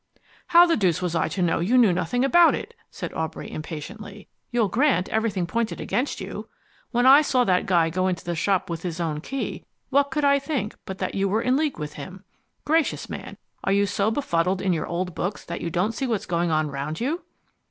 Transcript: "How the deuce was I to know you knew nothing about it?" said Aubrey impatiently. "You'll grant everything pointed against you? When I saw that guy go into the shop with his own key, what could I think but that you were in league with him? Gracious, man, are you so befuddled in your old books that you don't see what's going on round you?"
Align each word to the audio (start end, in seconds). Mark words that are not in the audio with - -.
"How 0.47 0.65
the 0.65 0.75
deuce 0.75 0.99
was 0.99 1.13
I 1.13 1.27
to 1.27 1.43
know 1.43 1.59
you 1.59 1.77
knew 1.77 1.93
nothing 1.93 2.25
about 2.25 2.55
it?" 2.55 2.73
said 2.89 3.13
Aubrey 3.13 3.51
impatiently. 3.51 4.27
"You'll 4.49 4.67
grant 4.67 5.07
everything 5.09 5.45
pointed 5.45 5.79
against 5.79 6.19
you? 6.19 6.49
When 6.89 7.05
I 7.05 7.21
saw 7.21 7.43
that 7.43 7.67
guy 7.67 7.91
go 7.91 8.07
into 8.07 8.25
the 8.25 8.33
shop 8.33 8.67
with 8.67 8.81
his 8.81 8.99
own 8.99 9.21
key, 9.21 9.63
what 9.91 10.09
could 10.09 10.25
I 10.25 10.39
think 10.39 10.75
but 10.85 10.97
that 10.97 11.13
you 11.13 11.29
were 11.29 11.43
in 11.43 11.55
league 11.55 11.77
with 11.77 11.93
him? 11.93 12.23
Gracious, 12.65 13.11
man, 13.11 13.37
are 13.63 13.71
you 13.73 13.85
so 13.85 14.09
befuddled 14.09 14.59
in 14.59 14.73
your 14.73 14.87
old 14.87 15.13
books 15.13 15.45
that 15.45 15.61
you 15.61 15.69
don't 15.69 15.91
see 15.91 16.07
what's 16.07 16.25
going 16.25 16.49
on 16.49 16.71
round 16.71 16.99
you?" 16.99 17.21